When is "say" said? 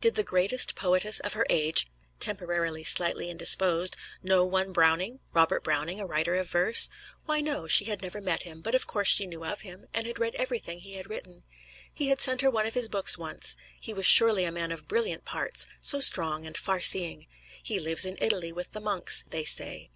19.44-19.90